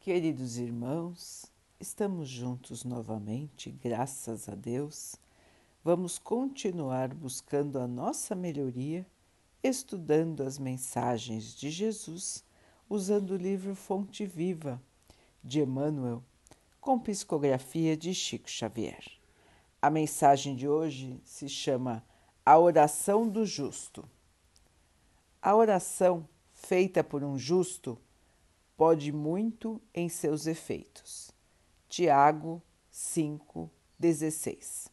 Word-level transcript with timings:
Queridos 0.00 0.56
irmãos, 0.56 1.44
estamos 1.78 2.26
juntos 2.26 2.84
novamente, 2.84 3.70
graças 3.70 4.48
a 4.48 4.54
Deus. 4.54 5.14
Vamos 5.84 6.18
continuar 6.18 7.12
buscando 7.12 7.78
a 7.78 7.86
nossa 7.86 8.34
melhoria, 8.34 9.06
estudando 9.62 10.42
as 10.42 10.58
mensagens 10.58 11.54
de 11.54 11.68
Jesus, 11.68 12.42
usando 12.88 13.32
o 13.32 13.36
livro 13.36 13.74
Fonte 13.74 14.24
Viva 14.24 14.80
de 15.44 15.60
Emmanuel, 15.60 16.24
com 16.80 16.98
psicografia 16.98 17.94
de 17.94 18.14
Chico 18.14 18.48
Xavier. 18.48 19.04
A 19.82 19.90
mensagem 19.90 20.56
de 20.56 20.66
hoje 20.66 21.20
se 21.22 21.46
chama 21.46 22.02
A 22.44 22.58
Oração 22.58 23.28
do 23.28 23.44
Justo. 23.44 24.08
A 25.42 25.54
oração 25.54 26.26
feita 26.54 27.04
por 27.04 27.22
um 27.22 27.36
justo 27.36 27.98
pode 28.80 29.12
muito 29.12 29.78
em 29.94 30.08
seus 30.08 30.46
efeitos. 30.46 31.30
Tiago 31.86 32.62
5,16 32.90 34.90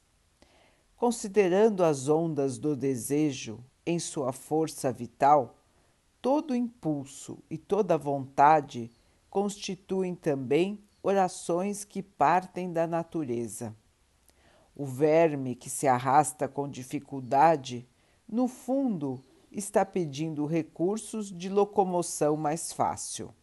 Considerando 0.97 1.85
as 1.85 2.09
ondas 2.09 2.57
do 2.57 2.75
desejo 2.75 3.63
em 3.85 3.97
sua 3.97 4.33
força 4.33 4.91
vital, 4.91 5.55
todo 6.21 6.53
impulso 6.53 7.41
e 7.49 7.57
toda 7.57 7.97
vontade 7.97 8.91
constituem 9.29 10.15
também 10.15 10.83
orações 11.01 11.85
que 11.85 12.03
partem 12.03 12.73
da 12.73 12.85
natureza. 12.85 13.73
O 14.75 14.85
verme 14.85 15.55
que 15.55 15.69
se 15.69 15.87
arrasta 15.87 16.45
com 16.45 16.67
dificuldade, 16.67 17.87
no 18.27 18.49
fundo, 18.49 19.23
está 19.49 19.85
pedindo 19.85 20.45
recursos 20.45 21.31
de 21.31 21.47
locomoção 21.47 22.35
mais 22.35 22.73
fácil. 22.73 23.33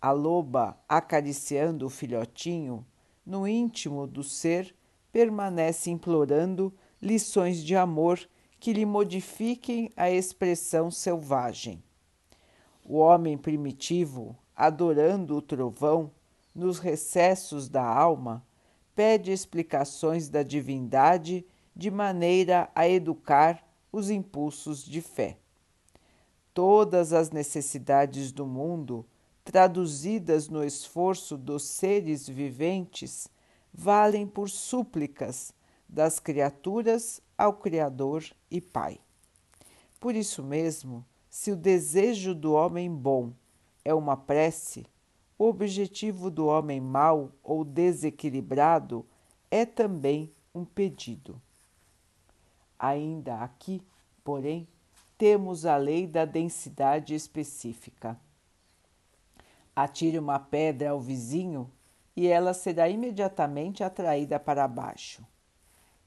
A 0.00 0.10
loba, 0.10 0.78
acariciando 0.88 1.86
o 1.86 1.90
filhotinho, 1.90 2.84
no 3.24 3.46
íntimo 3.46 4.06
do 4.06 4.22
ser, 4.22 4.74
permanece 5.10 5.90
implorando 5.90 6.72
lições 7.00 7.62
de 7.64 7.74
amor 7.74 8.20
que 8.60 8.72
lhe 8.72 8.84
modifiquem 8.84 9.90
a 9.96 10.10
expressão 10.10 10.90
selvagem. 10.90 11.82
O 12.84 12.98
homem 12.98 13.36
primitivo, 13.36 14.36
adorando 14.54 15.36
o 15.36 15.42
trovão, 15.42 16.10
nos 16.54 16.78
recessos 16.78 17.68
da 17.68 17.84
alma, 17.84 18.44
pede 18.94 19.30
explicações 19.30 20.28
da 20.28 20.42
divindade 20.42 21.44
de 21.74 21.90
maneira 21.90 22.70
a 22.74 22.88
educar 22.88 23.62
os 23.92 24.08
impulsos 24.08 24.82
de 24.84 25.02
fé. 25.02 25.36
Todas 26.54 27.12
as 27.12 27.30
necessidades 27.30 28.32
do 28.32 28.46
mundo 28.46 29.04
traduzidas 29.46 30.48
no 30.48 30.64
esforço 30.64 31.36
dos 31.38 31.62
seres 31.62 32.28
viventes, 32.28 33.28
valem 33.72 34.26
por 34.26 34.50
súplicas 34.50 35.52
das 35.88 36.18
criaturas 36.18 37.22
ao 37.38 37.52
Criador 37.52 38.24
e 38.50 38.60
Pai. 38.60 38.98
Por 40.00 40.16
isso 40.16 40.42
mesmo, 40.42 41.06
se 41.30 41.52
o 41.52 41.56
desejo 41.56 42.34
do 42.34 42.54
homem 42.54 42.92
bom 42.92 43.32
é 43.84 43.94
uma 43.94 44.16
prece, 44.16 44.84
o 45.38 45.44
objetivo 45.44 46.28
do 46.28 46.46
homem 46.46 46.80
mau 46.80 47.30
ou 47.40 47.64
desequilibrado 47.64 49.06
é 49.48 49.64
também 49.64 50.28
um 50.52 50.64
pedido. 50.64 51.40
Ainda 52.76 53.36
aqui, 53.36 53.80
porém, 54.24 54.66
temos 55.16 55.64
a 55.64 55.76
lei 55.76 56.04
da 56.04 56.24
densidade 56.24 57.14
específica. 57.14 58.18
Atire 59.76 60.18
uma 60.18 60.38
pedra 60.38 60.92
ao 60.92 61.00
vizinho 61.00 61.70
e 62.16 62.26
ela 62.26 62.54
será 62.54 62.88
imediatamente 62.88 63.84
atraída 63.84 64.40
para 64.40 64.66
baixo. 64.66 65.22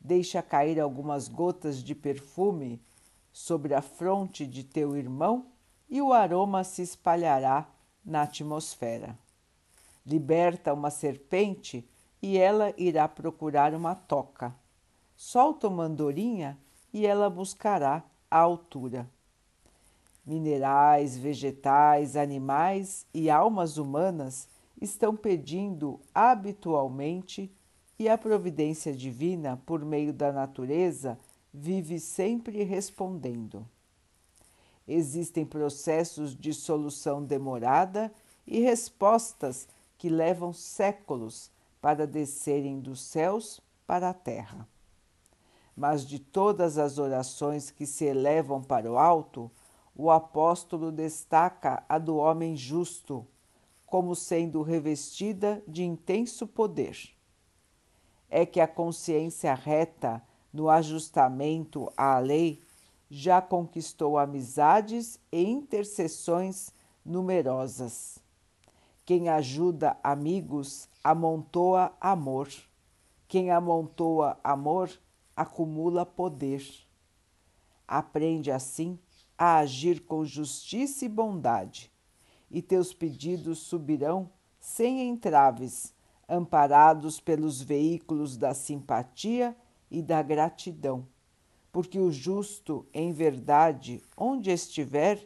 Deixa 0.02 0.42
cair 0.42 0.80
algumas 0.80 1.28
gotas 1.28 1.84
de 1.84 1.94
perfume 1.94 2.82
sobre 3.32 3.76
a 3.76 3.82
fronte 3.82 4.48
de 4.48 4.64
teu 4.64 4.98
irmão 4.98 5.46
e 5.88 6.02
o 6.02 6.12
aroma 6.12 6.64
se 6.64 6.82
espalhará 6.82 7.70
na 8.04 8.24
atmosfera. 8.24 9.16
Liberta 10.04 10.74
uma 10.74 10.90
serpente 10.90 11.88
e 12.20 12.40
ela 12.40 12.74
irá 12.76 13.08
procurar 13.08 13.76
uma 13.76 13.94
toca. 13.94 14.56
Solta 15.16 15.68
uma 15.68 15.84
andorinha 15.84 16.58
e 16.92 17.06
ela 17.06 17.30
buscará 17.30 18.04
a 18.32 18.40
altura 18.40 19.08
minerais, 20.30 21.18
vegetais, 21.18 22.16
animais 22.16 23.04
e 23.12 23.32
almas 23.32 23.80
humanas 23.80 24.48
estão 24.80 25.16
pedindo 25.16 26.00
habitualmente 26.14 27.52
e 27.98 28.08
a 28.08 28.16
providência 28.16 28.94
divina, 28.94 29.60
por 29.66 29.84
meio 29.84 30.14
da 30.14 30.32
natureza, 30.32 31.18
vive 31.52 32.00
sempre 32.00 32.64
respondendo. 32.64 33.66
Existem 34.88 35.44
processos 35.44 36.36
de 36.36 36.54
solução 36.54 37.24
demorada 37.24 38.14
e 38.46 38.60
respostas 38.60 39.68
que 39.98 40.10
levam 40.10 40.54
séculos 40.54 41.50
para 41.82 42.06
descerem 42.06 42.80
dos 42.80 43.02
céus 43.02 43.60
para 43.88 44.10
a 44.10 44.14
terra. 44.14 44.68
Mas 45.76 46.06
de 46.06 46.20
todas 46.20 46.78
as 46.78 47.00
orações 47.00 47.72
que 47.72 47.88
se 47.88 48.06
elevam 48.06 48.62
para 48.62 48.92
o 48.92 48.98
alto, 48.98 49.50
o 50.02 50.10
apóstolo 50.10 50.94
destaca 50.94 51.84
a 51.90 51.98
do 51.98 52.16
homem 52.16 52.56
justo 52.56 53.28
como 53.86 54.16
sendo 54.16 54.62
revestida 54.62 55.62
de 55.68 55.84
intenso 55.84 56.48
poder. 56.48 56.98
É 58.30 58.46
que 58.46 58.62
a 58.62 58.68
consciência 58.68 59.54
reta 59.54 60.24
no 60.54 60.70
ajustamento 60.70 61.92
à 61.98 62.18
lei 62.18 62.64
já 63.10 63.42
conquistou 63.42 64.18
amizades 64.18 65.20
e 65.30 65.44
intercessões 65.44 66.74
numerosas. 67.04 68.20
Quem 69.06 69.28
ajuda 69.28 69.98
amigos 70.02 70.88
amontoa 71.04 71.92
amor. 72.00 72.48
Quem 73.28 73.52
amontoa 73.52 74.40
amor 74.42 74.90
acumula 75.36 76.06
poder. 76.06 76.66
Aprende 77.86 78.50
assim 78.50 78.98
a 79.40 79.60
agir 79.60 80.02
com 80.02 80.26
justiça 80.26 81.06
e 81.06 81.08
bondade, 81.08 81.90
e 82.52 82.62
teus 82.62 82.94
pedidos 82.94 83.60
subirão 83.60 84.30
sem 84.60 85.08
entraves, 85.08 85.94
amparados 86.28 87.22
pelos 87.22 87.62
veículos 87.62 88.36
da 88.36 88.54
simpatia 88.54 89.56
e 89.90 90.02
da 90.02 90.22
gratidão, 90.22 91.08
porque 91.72 91.98
o 91.98 92.12
justo, 92.12 92.86
em 92.94 93.14
verdade, 93.14 94.04
onde 94.18 94.52
estiver, 94.52 95.26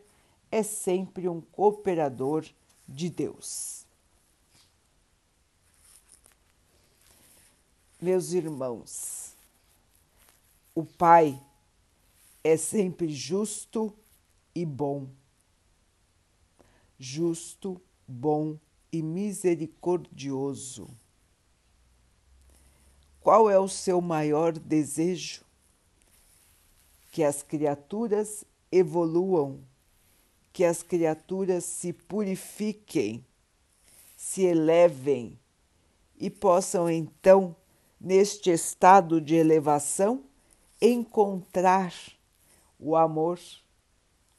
é 0.52 0.62
sempre 0.62 1.28
um 1.28 1.42
cooperador 1.42 2.46
de 2.88 3.10
Deus. 3.10 3.84
Meus 8.00 8.32
irmãos, 8.32 9.36
o 10.76 10.86
Pai 10.86 11.42
é 12.44 12.58
sempre 12.58 13.12
justo 13.12 13.92
e 14.56 14.66
bom. 14.66 15.08
Justo, 16.98 17.82
bom 18.08 18.58
e 18.92 19.02
misericordioso. 19.02 20.88
Qual 23.20 23.50
é 23.50 23.58
o 23.58 23.68
seu 23.68 24.02
maior 24.02 24.52
desejo? 24.52 25.44
Que 27.12 27.24
as 27.24 27.42
criaturas 27.42 28.44
evoluam, 28.72 29.60
que 30.52 30.64
as 30.64 30.84
criaturas 30.84 31.64
se 31.64 31.94
purifiquem, 31.94 33.26
se 34.18 34.44
elevem 34.44 35.40
e 36.18 36.30
possam 36.30 36.90
então, 36.90 37.56
neste 38.00 38.52
estado 38.52 39.20
de 39.22 39.36
elevação, 39.36 40.24
encontrar 40.82 41.94
o 42.78 42.96
amor 42.96 43.40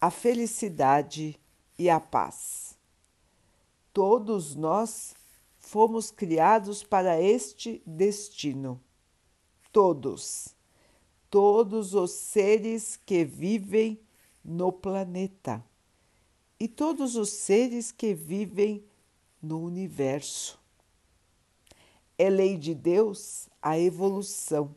a 0.05 0.11
felicidade 0.11 1.41
e 1.79 1.89
a 1.89 1.99
paz. 1.99 2.77
Todos 3.91 4.55
nós 4.55 5.15
fomos 5.57 6.11
criados 6.11 6.83
para 6.83 7.19
este 7.19 7.83
destino. 7.87 8.79
Todos, 9.73 10.55
todos 11.31 11.95
os 11.95 12.11
seres 12.11 12.99
que 12.99 13.25
vivem 13.25 13.99
no 14.45 14.71
planeta 14.71 15.65
e 16.61 16.69
todos 16.69 17.17
os 17.17 17.31
seres 17.31 17.91
que 17.91 18.13
vivem 18.13 18.85
no 19.41 19.59
universo. 19.59 20.61
É 22.19 22.29
lei 22.29 22.59
de 22.59 22.75
Deus 22.75 23.49
a 23.63 23.79
evolução. 23.79 24.77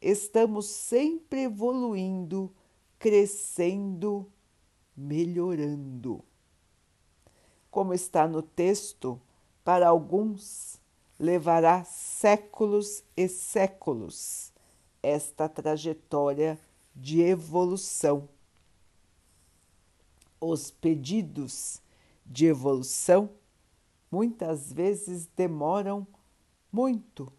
Estamos 0.00 0.66
sempre 0.66 1.42
evoluindo 1.42 2.54
crescendo, 3.00 4.30
melhorando. 4.94 6.22
como 7.70 7.94
está 7.94 8.28
no 8.28 8.42
texto, 8.42 9.18
para 9.64 9.88
alguns 9.88 10.78
levará 11.18 11.82
séculos 11.84 13.02
e 13.16 13.26
séculos 13.26 14.52
esta 15.02 15.48
trajetória 15.48 16.58
de 16.94 17.22
evolução. 17.22 18.28
Os 20.38 20.70
pedidos 20.70 21.80
de 22.26 22.46
evolução 22.46 23.30
muitas 24.10 24.72
vezes 24.72 25.26
demoram 25.34 26.06
muito 26.70 27.32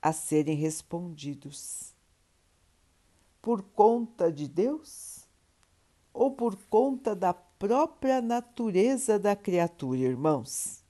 a 0.00 0.12
serem 0.12 0.56
respondidos. 0.56 1.94
Por 3.42 3.62
conta 3.62 4.30
de 4.30 4.46
Deus 4.46 5.26
ou 6.14 6.30
por 6.30 6.56
conta 6.66 7.14
da 7.14 7.34
própria 7.34 8.22
natureza 8.22 9.18
da 9.18 9.34
criatura, 9.34 9.98
irmãos? 9.98 10.84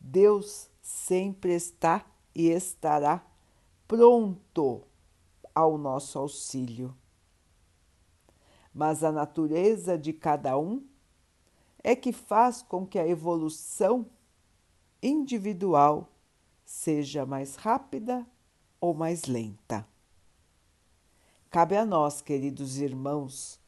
Deus 0.00 0.70
sempre 0.80 1.52
está 1.52 2.06
e 2.34 2.48
estará 2.48 3.22
pronto 3.86 4.82
ao 5.54 5.76
nosso 5.76 6.18
auxílio. 6.18 6.96
Mas 8.72 9.04
a 9.04 9.12
natureza 9.12 9.98
de 9.98 10.12
cada 10.12 10.56
um 10.56 10.86
é 11.82 11.94
que 11.94 12.12
faz 12.12 12.62
com 12.62 12.86
que 12.86 12.98
a 12.98 13.06
evolução 13.06 14.06
individual 15.02 16.08
seja 16.64 17.26
mais 17.26 17.56
rápida 17.56 18.26
ou 18.80 18.94
mais 18.94 19.24
lenta. 19.24 19.86
Cabe 21.50 21.76
a 21.76 21.86
nós, 21.86 22.20
queridos 22.20 22.78
irmãos, 22.78 23.58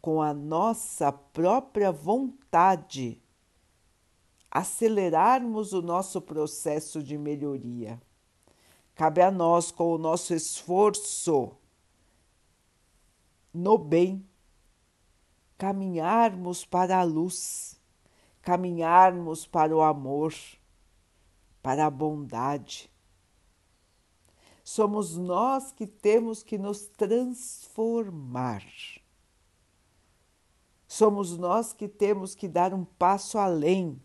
com 0.00 0.22
a 0.22 0.32
nossa 0.32 1.10
própria 1.10 1.90
vontade, 1.90 3.20
acelerarmos 4.50 5.72
o 5.72 5.82
nosso 5.82 6.20
processo 6.20 7.02
de 7.02 7.18
melhoria. 7.18 8.00
Cabe 8.94 9.20
a 9.20 9.30
nós, 9.30 9.72
com 9.72 9.92
o 9.92 9.98
nosso 9.98 10.32
esforço 10.32 11.56
no 13.52 13.76
bem, 13.76 14.24
caminharmos 15.58 16.64
para 16.64 16.98
a 16.98 17.02
luz, 17.02 17.80
caminharmos 18.40 19.46
para 19.46 19.74
o 19.74 19.80
amor, 19.80 20.32
para 21.62 21.86
a 21.86 21.90
bondade. 21.90 22.90
Somos 24.68 25.16
nós 25.16 25.70
que 25.70 25.86
temos 25.86 26.42
que 26.42 26.58
nos 26.58 26.88
transformar. 26.88 28.64
Somos 30.88 31.38
nós 31.38 31.72
que 31.72 31.86
temos 31.86 32.34
que 32.34 32.48
dar 32.48 32.74
um 32.74 32.84
passo 32.84 33.38
além, 33.38 34.02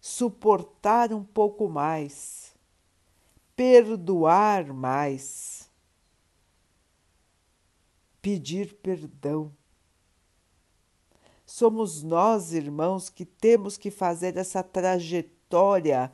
suportar 0.00 1.12
um 1.12 1.22
pouco 1.22 1.68
mais, 1.68 2.52
perdoar 3.54 4.74
mais 4.74 5.70
pedir 8.20 8.74
perdão. 8.74 9.54
Somos 11.46 12.02
nós, 12.02 12.52
irmãos, 12.52 13.08
que 13.08 13.24
temos 13.24 13.76
que 13.76 13.88
fazer 13.88 14.36
essa 14.36 14.64
trajetória 14.64 16.10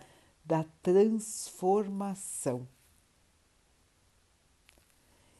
da 0.48 0.64
transformação. 0.82 2.66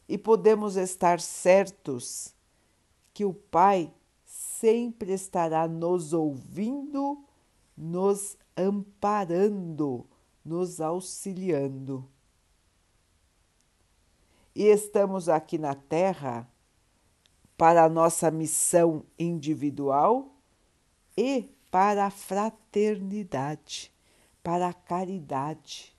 E 0.07 0.17
podemos 0.19 0.75
estar 0.75 1.19
certos 1.19 2.35
que 3.11 3.25
o 3.25 3.33
Pai 3.33 3.91
sempre 4.23 5.11
estará 5.11 5.67
nos 5.67 6.13
ouvindo, 6.13 7.25
nos 7.75 8.37
amparando, 8.55 10.05
nos 10.45 10.79
auxiliando. 10.79 12.07
E 14.53 14.65
estamos 14.65 15.27
aqui 15.27 15.57
na 15.57 15.73
Terra 15.73 16.47
para 17.57 17.83
a 17.83 17.89
nossa 17.89 18.29
missão 18.29 19.03
individual 19.17 20.35
e 21.17 21.49
para 21.71 22.05
a 22.05 22.11
fraternidade, 22.11 23.91
para 24.49 24.69
a 24.69 24.73
caridade. 24.73 25.95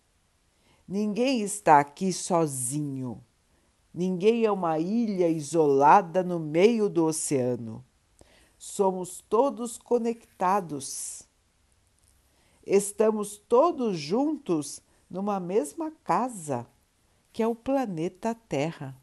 Ninguém 0.88 1.40
está 1.40 1.78
aqui 1.78 2.12
sozinho. 2.12 3.24
Ninguém 3.94 4.44
é 4.44 4.50
uma 4.50 4.76
ilha 4.76 5.28
isolada 5.28 6.24
no 6.24 6.40
meio 6.40 6.88
do 6.88 7.04
oceano. 7.04 7.84
Somos 8.58 9.20
todos 9.28 9.78
conectados. 9.78 11.22
Estamos 12.66 13.36
todos 13.36 13.96
juntos 13.96 14.82
numa 15.08 15.38
mesma 15.38 15.92
casa, 16.02 16.66
que 17.32 17.44
é 17.44 17.46
o 17.46 17.54
planeta 17.54 18.34
Terra 18.34 19.00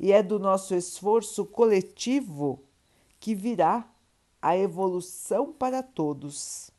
e 0.00 0.10
é 0.10 0.20
do 0.20 0.40
nosso 0.40 0.74
esforço 0.74 1.46
coletivo 1.46 2.64
que 3.20 3.36
virá 3.36 3.88
a 4.42 4.58
evolução 4.58 5.52
para 5.52 5.80
todos. 5.80 6.74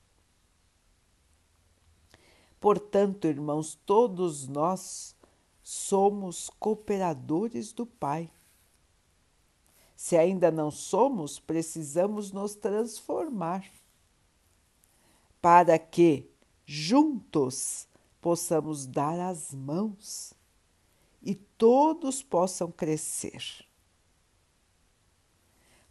Portanto, 2.68 3.28
irmãos, 3.28 3.80
todos 3.86 4.46
nós 4.46 5.16
somos 5.64 6.50
cooperadores 6.60 7.72
do 7.72 7.86
Pai. 7.86 8.30
Se 9.96 10.18
ainda 10.18 10.52
não 10.52 10.70
somos, 10.70 11.40
precisamos 11.40 12.34
nos 12.34 12.56
transformar 12.56 13.66
para 15.42 15.80
que 15.80 16.30
juntos 16.66 17.88
possamos 18.20 18.86
dar 18.86 19.18
as 19.18 19.54
mãos 19.54 20.34
e 21.22 21.36
todos 21.36 22.22
possam 22.22 22.70
crescer. 22.70 23.66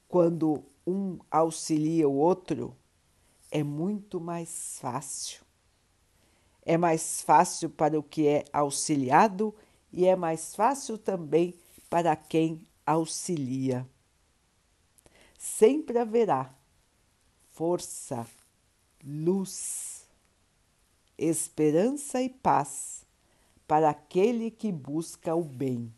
Quando 0.07 0.63
um 0.87 1.21
auxilia 1.31 2.07
o 2.07 2.17
outro, 2.19 2.77
é 3.51 3.63
muito 3.63 4.21
mais 4.21 4.79
fácil. 4.79 5.46
É 6.69 6.77
mais 6.77 7.23
fácil 7.23 7.71
para 7.71 7.97
o 7.97 8.03
que 8.03 8.27
é 8.27 8.45
auxiliado 8.53 9.55
e 9.93 10.05
é 10.05 10.17
mais 10.17 10.57
fácil 10.57 10.99
também 10.99 11.55
para 11.89 12.17
quem 12.17 12.61
auxilia. 12.85 13.89
Sempre 15.39 15.97
haverá 15.97 16.53
força, 17.53 18.27
luz, 19.05 20.09
esperança 21.17 22.21
e 22.21 22.29
paz 22.29 23.07
para 23.69 23.89
aquele 23.89 24.51
que 24.51 24.73
busca 24.73 25.37
o 25.37 25.45
bem. 25.45 25.95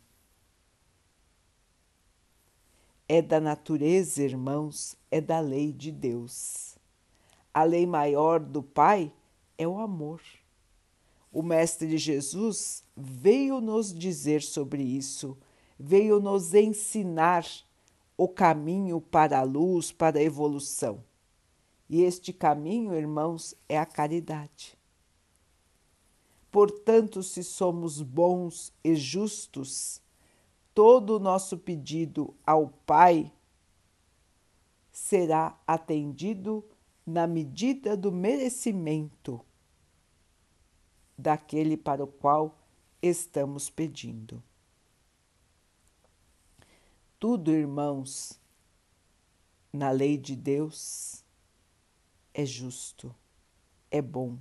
É 3.07 3.23
da 3.23 3.39
natureza, 3.39 4.21
irmãos, 4.21 4.95
é 5.09 5.19
da 5.19 5.39
lei 5.39 5.73
de 5.73 5.91
Deus. 5.91 6.77
A 7.51 7.63
lei 7.63 7.87
maior 7.87 8.39
do 8.39 8.61
Pai 8.61 9.11
é 9.57 9.67
o 9.67 9.79
amor. 9.79 10.21
O 11.31 11.43
Mestre 11.43 11.97
Jesus 11.97 12.83
veio 12.97 13.61
nos 13.61 13.93
dizer 13.93 14.41
sobre 14.41 14.81
isso, 14.81 15.37
veio 15.77 16.19
nos 16.19 16.53
ensinar 16.53 17.45
o 18.17 18.27
caminho 18.27 18.99
para 18.99 19.39
a 19.39 19.43
luz, 19.43 19.91
para 19.91 20.19
a 20.19 20.23
evolução. 20.23 21.03
E 21.87 22.01
este 22.01 22.33
caminho, 22.33 22.93
irmãos, 22.93 23.55
é 23.67 23.77
a 23.77 23.85
caridade. 23.85 24.77
Portanto, 26.51 27.21
se 27.21 27.43
somos 27.43 28.01
bons 28.01 28.73
e 28.83 28.95
justos, 28.95 30.01
todo 30.73 31.15
o 31.15 31.19
nosso 31.19 31.57
pedido 31.57 32.35
ao 32.45 32.69
Pai 32.85 33.31
será 34.91 35.57
atendido 35.65 36.65
na 37.05 37.27
medida 37.27 37.95
do 37.95 38.11
merecimento 38.11 39.39
daquele 41.19 41.75
para 41.75 42.03
o 42.03 42.07
qual 42.07 42.57
estamos 43.01 43.69
pedindo. 43.69 44.41
Tudo, 47.19 47.51
irmãos, 47.51 48.39
na 49.71 49.91
lei 49.91 50.17
de 50.17 50.35
Deus 50.35 51.23
é 52.33 52.45
justo, 52.45 53.13
é 53.91 54.01
bom 54.01 54.37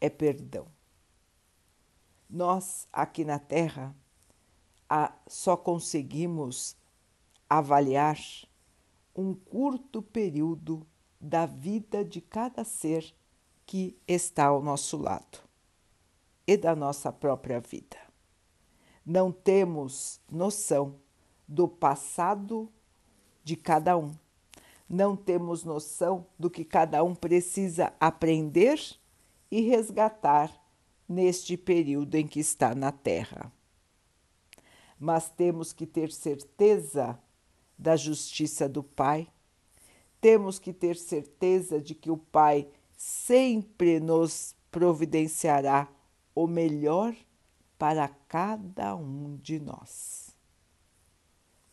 é 0.00 0.08
perdão. 0.08 0.66
Nós, 2.28 2.86
aqui 2.92 3.24
na 3.24 3.38
Terra, 3.38 3.94
só 5.26 5.56
conseguimos 5.56 6.76
avaliar 7.48 8.18
um 9.14 9.34
curto 9.34 10.02
período 10.02 10.86
da 11.20 11.46
vida 11.46 12.04
de 12.04 12.20
cada 12.20 12.64
ser 12.64 13.14
que 13.68 13.94
está 14.08 14.46
ao 14.46 14.62
nosso 14.62 14.96
lado 14.96 15.40
e 16.46 16.56
da 16.56 16.74
nossa 16.74 17.12
própria 17.12 17.60
vida. 17.60 17.98
Não 19.04 19.30
temos 19.30 20.22
noção 20.32 20.94
do 21.46 21.68
passado 21.68 22.72
de 23.44 23.56
cada 23.56 23.94
um. 23.94 24.16
Não 24.88 25.14
temos 25.14 25.64
noção 25.64 26.26
do 26.38 26.48
que 26.48 26.64
cada 26.64 27.04
um 27.04 27.14
precisa 27.14 27.92
aprender 28.00 28.80
e 29.50 29.60
resgatar 29.60 30.50
neste 31.06 31.54
período 31.54 32.14
em 32.14 32.26
que 32.26 32.40
está 32.40 32.74
na 32.74 32.90
Terra. 32.90 33.52
Mas 34.98 35.28
temos 35.28 35.74
que 35.74 35.84
ter 35.84 36.10
certeza 36.10 37.18
da 37.78 37.96
justiça 37.96 38.66
do 38.66 38.82
Pai, 38.82 39.28
temos 40.22 40.58
que 40.58 40.72
ter 40.72 40.96
certeza 40.96 41.78
de 41.78 41.94
que 41.94 42.10
o 42.10 42.16
Pai 42.16 42.66
sempre 42.98 44.00
nos 44.00 44.56
providenciará 44.72 45.88
o 46.34 46.48
melhor 46.48 47.14
para 47.78 48.08
cada 48.08 48.96
um 48.96 49.36
de 49.36 49.60
nós. 49.60 50.36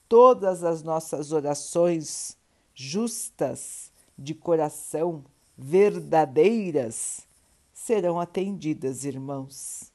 Todas 0.08 0.64
as 0.64 0.84
nossas 0.84 1.32
orações 1.32 2.38
justas, 2.76 3.92
de 4.16 4.36
coração, 4.36 5.26
verdadeiras, 5.58 7.28
serão 7.74 8.20
atendidas, 8.20 9.04
irmãos. 9.04 9.92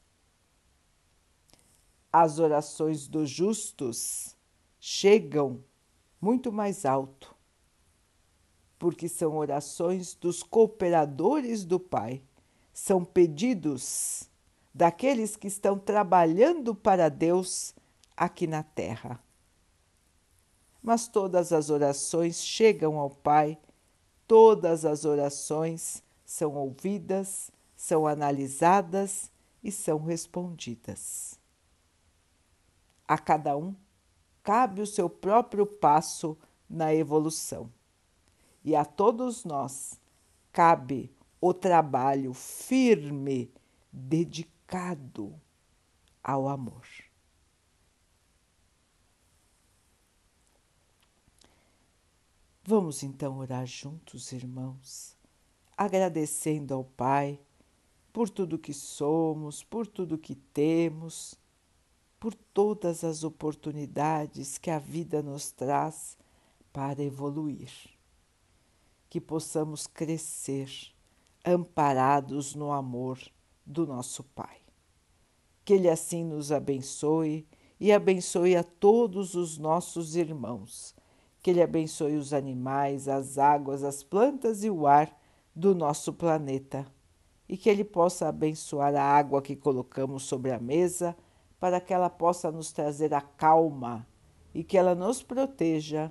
As 2.12 2.40
orações 2.40 3.06
dos 3.06 3.30
justos 3.30 4.36
chegam 4.80 5.62
muito 6.20 6.50
mais 6.50 6.84
alto, 6.84 7.34
porque 8.80 9.10
são 9.10 9.36
orações 9.36 10.14
dos 10.14 10.42
cooperadores 10.42 11.66
do 11.66 11.78
Pai, 11.78 12.22
são 12.72 13.04
pedidos 13.04 14.24
daqueles 14.72 15.36
que 15.36 15.48
estão 15.48 15.78
trabalhando 15.78 16.74
para 16.74 17.10
Deus 17.10 17.74
aqui 18.16 18.46
na 18.46 18.62
terra. 18.62 19.22
Mas 20.82 21.06
todas 21.06 21.52
as 21.52 21.68
orações 21.68 22.42
chegam 22.42 22.98
ao 22.98 23.10
Pai, 23.10 23.58
todas 24.26 24.86
as 24.86 25.04
orações 25.04 26.02
são 26.24 26.54
ouvidas, 26.54 27.50
são 27.76 28.06
analisadas 28.06 29.30
e 29.62 29.70
são 29.70 30.02
respondidas. 30.02 31.38
A 33.06 33.18
cada 33.18 33.58
um 33.58 33.76
cabe 34.42 34.80
o 34.80 34.86
seu 34.86 35.10
próprio 35.10 35.66
passo 35.66 36.34
na 36.66 36.94
evolução. 36.94 37.70
E 38.64 38.76
a 38.76 38.84
todos 38.84 39.44
nós 39.44 40.00
cabe 40.52 41.12
o 41.40 41.54
trabalho 41.54 42.34
firme, 42.34 43.50
dedicado 43.92 45.34
ao 46.22 46.48
amor. 46.48 46.86
Vamos 52.62 53.02
então 53.02 53.38
orar 53.38 53.66
juntos, 53.66 54.30
irmãos, 54.32 55.16
agradecendo 55.76 56.74
ao 56.74 56.84
Pai 56.84 57.40
por 58.12 58.28
tudo 58.28 58.58
que 58.58 58.74
somos, 58.74 59.64
por 59.64 59.86
tudo 59.86 60.18
que 60.18 60.34
temos 60.34 61.40
por 62.20 62.34
todas 62.34 63.02
as 63.02 63.24
oportunidades 63.24 64.58
que 64.58 64.70
a 64.70 64.78
vida 64.78 65.22
nos 65.22 65.50
traz 65.50 66.18
para 66.70 67.02
evoluir. 67.02 67.72
Que 69.10 69.20
possamos 69.20 69.86
crescer 69.86 70.70
amparados 71.44 72.54
no 72.54 72.72
amor 72.72 73.18
do 73.66 73.86
nosso 73.86 74.24
Pai. 74.24 74.56
Que 75.64 75.74
Ele 75.74 75.90
assim 75.90 76.24
nos 76.24 76.50
abençoe 76.50 77.46
e 77.78 77.92
abençoe 77.92 78.56
a 78.56 78.64
todos 78.64 79.34
os 79.34 79.58
nossos 79.58 80.16
irmãos. 80.16 80.94
Que 81.42 81.50
Ele 81.50 81.62
abençoe 81.62 82.16
os 82.16 82.32
animais, 82.32 83.06
as 83.06 83.36
águas, 83.36 83.84
as 83.84 84.02
plantas 84.02 84.64
e 84.64 84.70
o 84.70 84.86
ar 84.86 85.14
do 85.54 85.74
nosso 85.74 86.14
planeta. 86.14 86.86
E 87.46 87.56
que 87.56 87.68
Ele 87.68 87.84
possa 87.84 88.28
abençoar 88.28 88.94
a 88.94 89.02
água 89.02 89.42
que 89.42 89.54
colocamos 89.54 90.22
sobre 90.22 90.52
a 90.52 90.58
mesa 90.58 91.14
para 91.60 91.78
que 91.78 91.92
ela 91.92 92.08
possa 92.08 92.50
nos 92.50 92.72
trazer 92.72 93.12
a 93.12 93.20
calma 93.20 94.06
e 94.54 94.64
que 94.64 94.78
ela 94.78 94.94
nos 94.94 95.22
proteja 95.22 96.10